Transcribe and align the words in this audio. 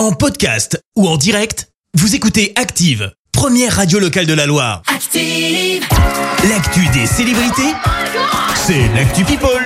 En 0.00 0.12
podcast 0.12 0.80
ou 0.96 1.06
en 1.06 1.18
direct, 1.18 1.68
vous 1.92 2.14
écoutez 2.14 2.54
Active, 2.56 3.12
première 3.32 3.76
radio 3.76 3.98
locale 3.98 4.24
de 4.24 4.32
la 4.32 4.46
Loire. 4.46 4.80
Active. 4.86 5.84
L'actu 6.48 6.86
des 6.94 7.04
célébrités, 7.04 7.74
c'est 8.54 8.88
l'actu 8.96 9.24
People. 9.24 9.60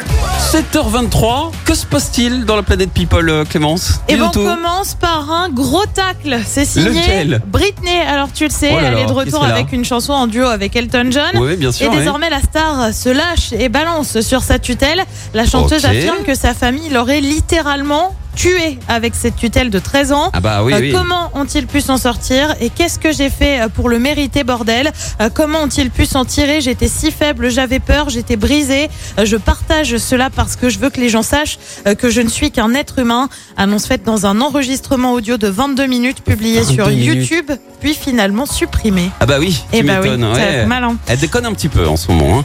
7h23, 0.50 1.52
que 1.64 1.74
se 1.76 1.86
passe-t-il 1.86 2.44
dans 2.46 2.56
la 2.56 2.64
planète 2.64 2.90
People, 2.90 3.28
euh, 3.30 3.44
Clémence? 3.44 4.00
Et 4.08 4.16
ben 4.16 4.16
Dis-nous 4.16 4.26
on 4.26 4.30
tout. 4.30 4.42
commence 4.56 4.94
par 4.96 5.30
un 5.30 5.50
gros 5.50 5.86
tacle. 5.86 6.40
C'est 6.44 6.64
signé 6.64 6.88
Lequel? 6.88 7.40
Britney. 7.46 8.00
Alors 8.00 8.32
tu 8.32 8.42
le 8.42 8.50
sais, 8.50 8.70
Oh 8.72 8.80
là 8.80 8.88
elle 8.88 8.94
là, 8.94 8.98
est 8.98 9.02
de 9.02 9.06
qu'est-ce 9.10 9.14
retour 9.20 9.40
qu'elle 9.42 9.50
a 9.52 9.54
avec 9.54 9.72
une 9.72 9.84
chanson 9.84 10.14
en 10.14 10.26
duo 10.26 10.46
avec 10.48 10.74
Elton 10.74 11.10
John. 11.12 11.30
Oui, 11.36 11.54
bien 11.54 11.70
sûr. 11.70 11.86
Et 11.86 11.90
oui. 11.90 11.98
désormais, 11.98 12.28
la 12.28 12.40
star 12.40 12.92
se 12.92 13.08
lâche 13.08 13.52
et 13.52 13.68
balance 13.68 14.20
sur 14.20 14.42
sa 14.42 14.58
tutelle. 14.58 15.04
La 15.32 15.46
chanteuse 15.46 15.84
Ok. 15.84 15.92
affirme 15.92 16.24
que 16.26 16.34
sa 16.34 16.54
famille 16.54 16.88
l'aurait 16.90 17.20
littéralement 17.20 18.16
tué 18.34 18.78
avec 18.88 19.14
cette 19.14 19.36
tutelle 19.36 19.70
de 19.70 19.78
13 19.78 20.12
ans. 20.12 20.30
Ah 20.32 20.40
bah 20.40 20.62
oui, 20.62 20.72
Euh, 20.74 20.78
oui. 20.80 20.92
Comment 20.92 21.30
ont-ils 21.34 21.66
pu 21.66 21.80
s'en 21.80 21.96
sortir 21.96 22.54
Et 22.60 22.70
qu'est-ce 22.70 22.98
que 22.98 23.12
j'ai 23.12 23.30
fait 23.30 23.60
euh, 23.62 23.68
pour 23.68 23.88
le 23.88 23.98
mériter, 23.98 24.44
bordel? 24.44 24.90
Euh, 25.20 25.28
Comment 25.32 25.62
ont-ils 25.62 25.90
pu 25.90 26.06
s'en 26.06 26.24
tirer? 26.24 26.60
J'étais 26.60 26.88
si 26.88 27.10
faible, 27.10 27.50
j'avais 27.50 27.78
peur, 27.80 28.08
j'étais 28.10 28.36
brisée. 28.36 28.88
Je 29.22 29.36
partage 29.36 29.96
cela 29.98 30.30
parce 30.30 30.56
que 30.56 30.68
je 30.68 30.78
veux 30.78 30.90
que 30.90 31.00
les 31.00 31.08
gens 31.08 31.22
sachent 31.22 31.58
que 31.98 32.10
je 32.10 32.20
ne 32.20 32.28
suis 32.28 32.50
qu'un 32.50 32.74
être 32.74 32.98
humain. 32.98 33.28
Annonce 33.56 33.86
faite 33.86 34.04
dans 34.04 34.26
un 34.26 34.40
enregistrement 34.40 35.12
audio 35.12 35.36
de 35.36 35.48
22 35.48 35.86
minutes 35.86 36.22
publié 36.22 36.60
22 36.60 36.74
sur 36.74 36.88
minutes. 36.88 37.28
YouTube, 37.30 37.50
puis 37.80 37.94
finalement 37.94 38.46
supprimé. 38.46 39.10
Ah 39.20 39.26
bah 39.26 39.36
oui, 39.38 39.62
tu 39.72 39.78
Eh 39.78 39.82
bah 39.82 39.98
oui, 40.02 40.08
ouais. 40.10 40.66
malin. 40.66 40.96
Elle 41.06 41.18
déconne 41.18 41.46
un 41.46 41.52
petit 41.52 41.68
peu 41.68 41.86
en 41.86 41.96
ce 41.96 42.10
moment, 42.10 42.40
hein. 42.40 42.44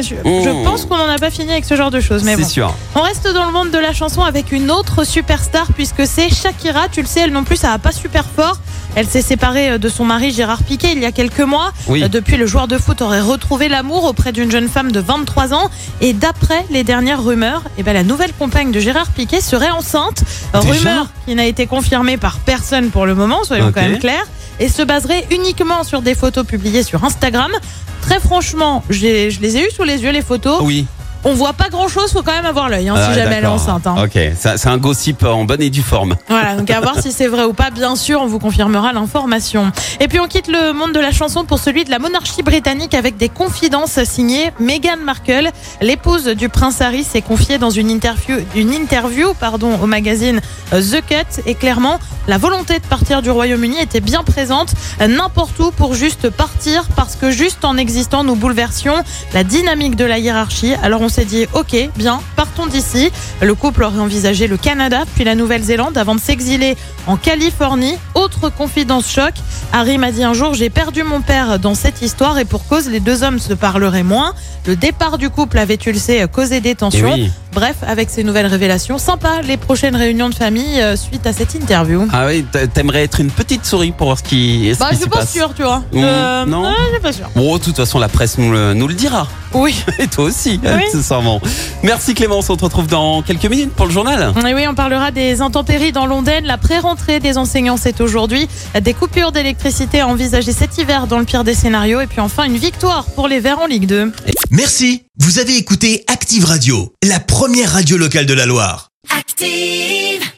Je, 0.00 0.14
je 0.14 0.48
Oh. 0.50 0.62
pense 0.64 0.86
qu'on 0.86 0.96
n'en 0.96 1.08
a 1.08 1.18
pas 1.18 1.30
fini 1.30 1.50
avec 1.52 1.64
ce 1.64 1.76
genre 1.76 1.90
de 1.90 2.00
choses, 2.00 2.22
mais 2.24 2.36
c'est 2.36 2.42
bon. 2.42 2.48
sûr. 2.48 2.74
On 2.94 3.00
reste 3.02 3.28
dans 3.32 3.44
le 3.44 3.52
monde 3.52 3.70
de 3.70 3.78
la 3.78 3.92
chanson 3.92 4.22
avec 4.22 4.52
une 4.52 4.70
autre 4.70 5.04
superstar 5.04 5.66
puisque 5.74 6.06
c'est 6.06 6.32
Shakira. 6.32 6.88
Tu 6.90 7.02
le 7.02 7.06
sais, 7.06 7.20
elle 7.20 7.32
non 7.32 7.44
plus, 7.44 7.56
ça 7.56 7.68
va 7.70 7.78
pas 7.78 7.92
super 7.92 8.24
fort. 8.24 8.56
Elle 8.94 9.06
s'est 9.08 9.22
séparée 9.22 9.70
euh, 9.70 9.78
de 9.78 9.88
son 9.88 10.04
mari 10.04 10.32
Gérard 10.32 10.62
Piquet 10.64 10.92
il 10.92 10.98
y 11.00 11.06
a 11.06 11.12
quelques 11.12 11.40
mois. 11.40 11.72
Oui. 11.88 12.02
Euh, 12.04 12.08
Depuis, 12.08 12.36
le 12.36 12.46
joueur 12.46 12.68
de 12.68 12.76
foot 12.78 13.00
aurait 13.02 13.20
retrouvé 13.22 13.68
l'amour 13.68 14.04
auprès 14.04 14.32
d'une 14.32 14.50
jeune 14.50 14.68
femme 14.68 14.92
de 14.92 15.00
23 15.00 15.54
ans. 15.54 15.70
Et 16.02 16.12
d'après 16.12 16.64
les 16.70 16.84
dernières 16.84 17.22
rumeurs, 17.22 17.62
eh 17.78 17.82
ben, 17.82 17.92
la 17.94 18.02
nouvelle 18.04 18.32
compagne 18.38 18.70
de 18.70 18.80
Gérard 18.80 19.08
Piquet 19.10 19.40
serait 19.40 19.70
enceinte. 19.70 20.22
Rumeur 20.52 21.06
qui 21.26 21.34
n'a 21.34 21.46
été 21.46 21.66
confirmée 21.66 22.16
par 22.18 22.38
personne 22.38 22.90
pour 22.90 23.06
le 23.06 23.14
moment, 23.14 23.44
soyons 23.44 23.72
quand 23.72 23.80
même 23.82 23.98
clairs. 23.98 24.26
Et 24.60 24.68
se 24.68 24.82
baserait 24.82 25.26
uniquement 25.30 25.84
sur 25.84 26.02
des 26.02 26.14
photos 26.14 26.46
publiées 26.46 26.82
sur 26.82 27.04
Instagram. 27.04 27.50
Très 28.00 28.20
franchement, 28.20 28.84
je 28.90 29.00
les 29.00 29.56
ai 29.56 29.66
eues 29.66 29.70
sous 29.70 29.84
les 29.84 30.02
yeux, 30.02 30.10
les 30.10 30.22
photos. 30.22 30.60
Oui. 30.62 30.86
On 31.24 31.34
voit 31.34 31.52
pas 31.52 31.68
grand 31.68 31.86
chose, 31.88 32.10
faut 32.12 32.22
quand 32.22 32.32
même 32.32 32.46
avoir 32.46 32.68
l'œil 32.68 32.88
hein, 32.88 32.94
Ah, 32.96 33.08
si 33.12 33.18
jamais 33.18 33.36
elle 33.36 33.44
est 33.44 33.46
enceinte. 33.46 33.86
hein. 33.86 33.94
Ok, 34.04 34.18
c'est 34.36 34.66
un 34.66 34.76
gossip 34.78 35.22
en 35.22 35.44
bonne 35.44 35.62
et 35.62 35.70
due 35.70 35.82
forme. 35.82 36.16
Voilà, 36.28 36.56
donc 36.56 36.68
à 36.70 36.80
voir 36.80 37.00
si 37.00 37.12
c'est 37.12 37.28
vrai 37.28 37.44
ou 37.44 37.52
pas. 37.52 37.70
Bien 37.70 37.94
sûr, 37.94 38.20
on 38.20 38.26
vous 38.26 38.38
confirmera 38.40 38.92
l'information. 38.92 39.70
Et 40.00 40.08
puis 40.08 40.18
on 40.18 40.26
quitte 40.26 40.48
le 40.48 40.72
monde 40.72 40.92
de 40.92 40.98
la 41.00 41.12
chanson 41.12 41.44
pour 41.44 41.58
celui 41.60 41.84
de 41.84 41.90
la 41.90 41.98
monarchie 42.00 42.42
britannique 42.42 42.94
avec 42.94 43.16
des 43.16 43.28
confidences 43.28 44.02
signées 44.04 44.50
Meghan 44.58 44.96
Markle, 45.04 45.50
l'épouse 45.80 46.24
du 46.26 46.48
prince 46.48 46.80
Harry, 46.80 47.04
s'est 47.04 47.22
confiée 47.22 47.58
dans 47.58 47.70
une 47.70 47.90
interview, 47.90 48.36
une 48.56 48.72
interview 48.72 49.32
pardon, 49.38 49.78
au 49.80 49.86
magazine 49.86 50.40
euh, 50.72 50.82
The 50.82 51.06
Cut. 51.06 51.42
Et 51.46 51.54
clairement, 51.54 51.98
la 52.26 52.38
volonté 52.38 52.78
de 52.78 52.84
partir 52.86 53.22
du 53.22 53.30
Royaume-Uni 53.30 53.78
était 53.80 54.00
bien 54.00 54.22
présente, 54.24 54.74
euh, 55.00 55.06
n'importe 55.06 55.58
où 55.60 55.70
pour 55.70 55.94
juste 55.94 56.30
partir, 56.30 56.84
parce 56.96 57.14
que 57.16 57.30
juste 57.30 57.64
en 57.64 57.76
existant, 57.76 58.24
nous 58.24 58.34
bouleversions 58.34 58.94
la 59.34 59.44
dynamique 59.44 59.94
de 59.96 60.04
la 60.04 60.18
hiérarchie. 60.18 60.74
Alors 60.82 61.00
on 61.00 61.08
s'est 61.12 61.24
dit, 61.26 61.46
ok, 61.52 61.76
bien, 61.94 62.22
partons 62.36 62.66
d'ici. 62.66 63.12
Le 63.42 63.54
couple 63.54 63.82
aurait 63.84 63.98
envisagé 63.98 64.46
le 64.46 64.56
Canada 64.56 65.04
puis 65.14 65.24
la 65.24 65.34
Nouvelle-Zélande 65.34 65.98
avant 65.98 66.14
de 66.14 66.20
s'exiler 66.20 66.74
en 67.06 67.16
Californie. 67.16 67.96
Autre 68.22 68.50
confidence 68.50 69.10
choc, 69.10 69.32
Harry 69.72 69.98
m'a 69.98 70.12
dit 70.12 70.22
un 70.22 70.32
jour 70.32 70.54
j'ai 70.54 70.70
perdu 70.70 71.02
mon 71.02 71.22
père 71.22 71.58
dans 71.58 71.74
cette 71.74 72.02
histoire 72.02 72.38
et 72.38 72.44
pour 72.44 72.64
cause 72.68 72.88
les 72.88 73.00
deux 73.00 73.24
hommes 73.24 73.40
se 73.40 73.52
parleraient 73.52 74.04
moins. 74.04 74.32
Le 74.64 74.76
départ 74.76 75.18
du 75.18 75.28
couple 75.28 75.58
avait, 75.58 75.76
tu 75.76 75.90
le 75.90 75.98
sais, 75.98 76.24
causé 76.32 76.60
des 76.60 76.76
tensions. 76.76 77.14
oui. 77.14 77.30
Bref, 77.52 77.76
avec 77.86 78.08
ces 78.08 78.24
nouvelles 78.24 78.46
révélations, 78.46 78.96
sympa 78.96 79.42
les 79.42 79.58
prochaines 79.58 79.94
réunions 79.96 80.30
de 80.30 80.34
famille 80.34 80.80
euh, 80.80 80.96
suite 80.96 81.26
à 81.26 81.34
cette 81.34 81.54
interview. 81.54 82.08
Ah 82.10 82.24
oui, 82.26 82.46
t'a- 82.50 82.66
t'aimerais 82.66 83.02
être 83.02 83.20
une 83.20 83.30
petite 83.30 83.66
souris 83.66 83.92
pour 83.92 84.06
voir 84.06 84.16
ce 84.16 84.22
qui, 84.22 84.70
ce 84.72 84.78
Bah, 84.78 84.86
qui 84.88 84.94
je 84.94 85.00
suis 85.00 85.10
pas 85.10 85.18
passe. 85.18 85.32
sûre, 85.32 85.52
tu 85.54 85.62
vois. 85.62 85.80
Mmh, 85.92 85.96
Euh, 85.98 86.46
non 86.46 86.62
ouais, 86.62 86.70
je 86.86 86.92
suis 86.94 87.02
pas 87.02 87.12
sûre. 87.12 87.28
Bon, 87.36 87.58
de 87.58 87.62
toute 87.62 87.76
façon, 87.76 87.98
la 87.98 88.08
presse 88.08 88.38
nous 88.38 88.50
le, 88.52 88.72
nous 88.72 88.88
le 88.88 88.94
dira. 88.94 89.26
Oui. 89.52 89.74
Et 89.98 90.06
toi 90.06 90.24
aussi, 90.24 90.58
Oui. 90.62 90.68
accessoirement. 90.70 91.42
Merci 91.82 92.14
Clémence, 92.14 92.48
on 92.48 92.56
te 92.56 92.64
retrouve 92.64 92.86
dans 92.86 93.20
quelques 93.20 93.44
minutes 93.44 93.72
pour 93.74 93.84
le 93.84 93.92
journal. 93.92 94.32
Et 94.48 94.54
oui, 94.54 94.66
on 94.66 94.74
parlera 94.74 95.10
des 95.10 95.42
intempéries 95.42 95.92
dans 95.92 96.06
l'Ondaine. 96.06 96.46
La 96.46 96.56
pré-rentrée 96.56 97.20
des 97.20 97.36
enseignants, 97.36 97.76
c'est 97.76 98.00
aujourd'hui. 98.00 98.11
Des 98.80 98.94
coupures 98.94 99.32
d'électricité 99.32 100.00
à 100.00 100.06
envisager 100.06 100.52
cet 100.52 100.76
hiver 100.78 101.06
dans 101.06 101.18
le 101.18 101.24
pire 101.24 101.44
des 101.44 101.54
scénarios. 101.54 102.00
Et 102.00 102.06
puis 102.06 102.20
enfin, 102.20 102.44
une 102.44 102.56
victoire 102.56 103.06
pour 103.06 103.28
les 103.28 103.40
Verts 103.40 103.60
en 103.60 103.66
Ligue 103.66 103.86
2. 103.86 104.12
Merci, 104.50 105.04
vous 105.18 105.38
avez 105.38 105.56
écouté 105.56 106.04
Active 106.08 106.44
Radio, 106.44 106.92
la 107.02 107.20
première 107.20 107.72
radio 107.72 107.96
locale 107.96 108.26
de 108.26 108.34
la 108.34 108.46
Loire. 108.46 108.90
Active. 109.18 110.32